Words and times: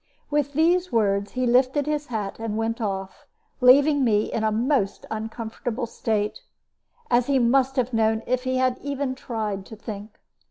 With 0.31 0.53
these 0.53 0.91
words, 0.91 1.33
he 1.33 1.45
lifted 1.45 1.85
his 1.85 2.07
hat 2.07 2.39
and 2.39 2.57
went 2.57 2.81
off, 2.81 3.27
leaving 3.59 4.03
me 4.03 4.33
in 4.33 4.43
a 4.43 4.51
most 4.51 5.05
uncomfortable 5.11 5.85
state, 5.85 6.39
as 7.11 7.27
he 7.27 7.37
must 7.37 7.75
have 7.75 7.93
known 7.93 8.23
if 8.25 8.43
he 8.43 8.57
had 8.57 8.79
even 8.79 9.13
tried 9.13 9.63
to 9.67 9.75
think. 9.75 10.19